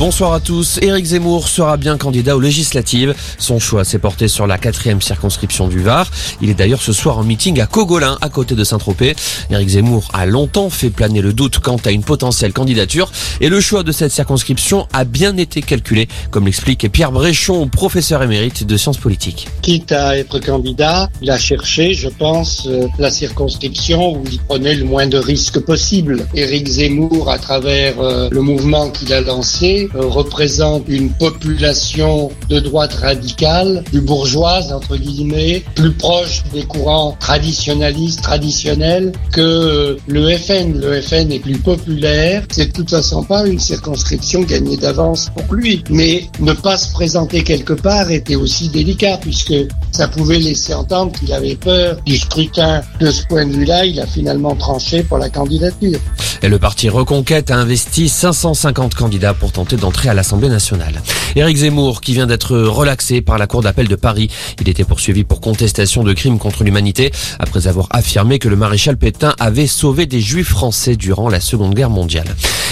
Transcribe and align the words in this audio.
Bonsoir 0.00 0.32
à 0.32 0.40
tous. 0.40 0.78
Éric 0.80 1.04
Zemmour 1.04 1.46
sera 1.46 1.76
bien 1.76 1.98
candidat 1.98 2.34
aux 2.34 2.40
législatives. 2.40 3.14
Son 3.36 3.58
choix 3.58 3.84
s'est 3.84 3.98
porté 3.98 4.28
sur 4.28 4.46
la 4.46 4.56
quatrième 4.56 5.02
circonscription 5.02 5.68
du 5.68 5.80
Var. 5.80 6.10
Il 6.40 6.48
est 6.48 6.54
d'ailleurs 6.54 6.80
ce 6.80 6.94
soir 6.94 7.18
en 7.18 7.22
meeting 7.22 7.60
à 7.60 7.66
Cogolin, 7.66 8.16
à 8.22 8.30
côté 8.30 8.54
de 8.54 8.64
Saint-Tropez. 8.64 9.14
Éric 9.50 9.68
Zemmour 9.68 10.08
a 10.14 10.24
longtemps 10.24 10.70
fait 10.70 10.88
planer 10.88 11.20
le 11.20 11.34
doute 11.34 11.58
quant 11.58 11.76
à 11.84 11.90
une 11.90 12.02
potentielle 12.02 12.54
candidature 12.54 13.12
et 13.42 13.50
le 13.50 13.60
choix 13.60 13.82
de 13.82 13.92
cette 13.92 14.10
circonscription 14.10 14.88
a 14.94 15.04
bien 15.04 15.36
été 15.36 15.60
calculé, 15.60 16.08
comme 16.30 16.46
l'explique 16.46 16.90
Pierre 16.90 17.12
Bréchon, 17.12 17.68
professeur 17.68 18.22
émérite 18.22 18.66
de 18.66 18.78
sciences 18.78 18.96
politiques. 18.96 19.48
Quitte 19.60 19.92
à 19.92 20.16
être 20.16 20.38
candidat, 20.38 21.10
il 21.20 21.30
a 21.30 21.36
cherché, 21.36 21.92
je 21.92 22.08
pense, 22.08 22.66
euh, 22.66 22.86
la 22.98 23.10
circonscription 23.10 24.16
où 24.16 24.24
il 24.32 24.40
prenait 24.40 24.76
le 24.76 24.86
moins 24.86 25.08
de 25.08 25.18
risques 25.18 25.60
possible. 25.60 26.26
Éric 26.34 26.68
Zemmour, 26.68 27.28
à 27.28 27.38
travers 27.38 28.00
euh, 28.00 28.30
le 28.30 28.40
mouvement 28.40 28.88
qu'il 28.88 29.12
a 29.12 29.20
lancé, 29.20 29.89
représente 29.94 30.84
une 30.88 31.10
population 31.10 32.30
de 32.48 32.60
droite 32.60 32.94
radicale, 32.94 33.82
plus 33.86 34.00
bourgeoise, 34.00 34.72
entre 34.72 34.96
guillemets, 34.96 35.62
plus 35.74 35.92
proche 35.92 36.42
des 36.52 36.64
courants 36.64 37.16
traditionnalistes, 37.18 38.22
traditionnels 38.22 39.12
que 39.32 39.40
euh, 39.40 39.96
le 40.06 40.36
FN. 40.36 40.78
Le 40.80 41.00
FN 41.00 41.32
est 41.32 41.40
plus 41.40 41.58
populaire. 41.58 42.44
C'est 42.50 42.66
de 42.66 42.72
toute 42.72 42.90
façon 42.90 43.22
pas 43.22 43.46
une 43.46 43.58
circonscription 43.58 44.42
gagnée 44.42 44.76
d'avance 44.76 45.30
pour 45.34 45.54
lui. 45.54 45.82
Mais 45.90 46.24
ne 46.40 46.52
pas 46.52 46.76
se 46.76 46.92
présenter 46.92 47.42
quelque 47.42 47.72
part 47.72 48.10
était 48.10 48.36
aussi 48.36 48.68
délicat 48.68 49.18
puisque 49.20 49.54
ça 49.92 50.08
pouvait 50.08 50.38
laisser 50.38 50.74
entendre 50.74 51.12
qu'il 51.12 51.32
avait 51.32 51.56
peur 51.56 51.96
du 52.04 52.16
scrutin. 52.16 52.82
De 53.00 53.10
ce 53.10 53.24
point 53.26 53.46
de 53.46 53.52
vue-là, 53.52 53.84
il 53.84 54.00
a 54.00 54.06
finalement 54.06 54.54
tranché 54.54 55.02
pour 55.02 55.18
la 55.18 55.28
candidature. 55.28 55.98
Et 56.42 56.48
le 56.48 56.58
parti 56.58 56.88
Reconquête 56.88 57.50
a 57.50 57.56
investi 57.56 58.08
550 58.08 58.94
candidats 58.94 59.34
pour 59.34 59.52
tenter 59.52 59.76
d'entrer 59.80 60.08
à 60.08 60.14
l'Assemblée 60.14 60.48
nationale. 60.48 61.02
Éric 61.34 61.56
Zemmour, 61.56 62.00
qui 62.00 62.12
vient 62.12 62.26
d'être 62.26 62.56
relaxé 62.56 63.20
par 63.20 63.38
la 63.38 63.46
Cour 63.46 63.62
d'appel 63.62 63.88
de 63.88 63.96
Paris, 63.96 64.30
il 64.60 64.68
était 64.68 64.84
poursuivi 64.84 65.24
pour 65.24 65.40
contestation 65.40 66.04
de 66.04 66.12
crimes 66.12 66.38
contre 66.38 66.64
l'humanité 66.64 67.10
après 67.38 67.66
avoir 67.66 67.88
affirmé 67.90 68.38
que 68.38 68.48
le 68.48 68.56
maréchal 68.56 68.96
Pétain 68.96 69.34
avait 69.38 69.66
sauvé 69.66 70.06
des 70.06 70.20
juifs 70.20 70.48
français 70.50 70.96
durant 70.96 71.28
la 71.28 71.40
Seconde 71.40 71.74
Guerre 71.74 71.90
mondiale. 71.90 72.28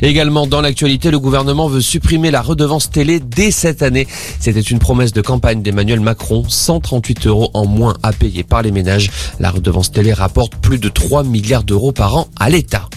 Également 0.00 0.46
dans 0.46 0.60
l'actualité, 0.60 1.10
le 1.10 1.18
gouvernement 1.18 1.68
veut 1.68 1.80
supprimer 1.80 2.30
la 2.30 2.42
redevance 2.42 2.90
télé 2.90 3.20
dès 3.20 3.50
cette 3.50 3.82
année. 3.82 4.06
C'était 4.40 4.60
une 4.60 4.78
promesse 4.78 5.12
de 5.12 5.20
campagne 5.20 5.62
d'Emmanuel 5.62 6.00
Macron, 6.00 6.44
138 6.48 7.26
euros 7.26 7.50
en 7.54 7.66
moins 7.66 7.96
à 8.02 8.12
payer 8.12 8.42
par 8.42 8.62
les 8.62 8.70
ménages. 8.70 9.10
La 9.40 9.50
redevance 9.50 9.92
télé 9.92 10.12
rapporte 10.12 10.56
plus 10.56 10.78
de 10.78 10.88
3 10.88 11.24
milliards 11.24 11.64
d'euros 11.64 11.92
par 11.92 12.16
an 12.16 12.28
à 12.38 12.48
l'État. 12.48 12.88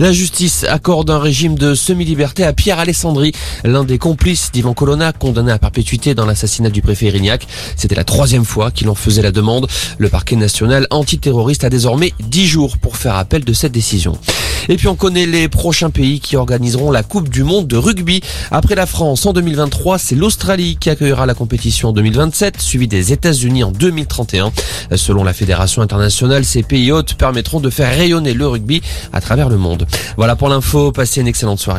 La 0.00 0.12
justice 0.12 0.64
accorde 0.64 1.10
un 1.10 1.18
régime 1.18 1.56
de 1.56 1.74
semi-liberté 1.74 2.42
à 2.42 2.54
Pierre 2.54 2.78
Alessandri, 2.78 3.32
l'un 3.64 3.84
des 3.84 3.98
complices 3.98 4.50
d'Ivan 4.50 4.72
Colonna, 4.72 5.12
condamné 5.12 5.52
à 5.52 5.58
perpétuité 5.58 6.14
dans 6.14 6.24
l'assassinat 6.24 6.70
du 6.70 6.80
préfet 6.80 7.08
Erignac. 7.08 7.46
C'était 7.76 7.96
la 7.96 8.04
troisième 8.04 8.46
fois 8.46 8.70
qu'il 8.70 8.88
en 8.88 8.94
faisait 8.94 9.20
la 9.20 9.30
demande. 9.30 9.66
Le 9.98 10.08
parquet 10.08 10.36
national 10.36 10.86
antiterroriste 10.88 11.64
a 11.64 11.68
désormais 11.68 12.14
10 12.18 12.46
jours 12.46 12.78
pour 12.78 12.96
faire 12.96 13.16
appel 13.16 13.44
de 13.44 13.52
cette 13.52 13.72
décision. 13.72 14.18
Et 14.70 14.76
puis 14.76 14.86
on 14.86 14.94
connaît 14.94 15.26
les 15.26 15.48
prochains 15.48 15.90
pays 15.90 16.20
qui 16.20 16.36
organiseront 16.36 16.92
la 16.92 17.02
Coupe 17.02 17.28
du 17.28 17.42
Monde 17.42 17.66
de 17.66 17.76
rugby. 17.76 18.20
Après 18.52 18.76
la 18.76 18.86
France 18.86 19.26
en 19.26 19.32
2023, 19.32 19.98
c'est 19.98 20.14
l'Australie 20.14 20.76
qui 20.78 20.90
accueillera 20.90 21.26
la 21.26 21.34
compétition 21.34 21.88
en 21.88 21.92
2027, 21.92 22.62
suivi 22.62 22.86
des 22.86 23.12
États-Unis 23.12 23.64
en 23.64 23.72
2031. 23.72 24.52
Selon 24.94 25.24
la 25.24 25.32
Fédération 25.32 25.82
internationale, 25.82 26.44
ces 26.44 26.62
pays 26.62 26.92
hôtes 26.92 27.14
permettront 27.14 27.58
de 27.58 27.68
faire 27.68 27.90
rayonner 27.90 28.32
le 28.32 28.46
rugby 28.46 28.80
à 29.12 29.20
travers 29.20 29.48
le 29.48 29.56
monde. 29.56 29.88
Voilà 30.16 30.36
pour 30.36 30.48
l'info, 30.48 30.92
passez 30.92 31.20
une 31.20 31.26
excellente 31.26 31.58
soirée. 31.58 31.78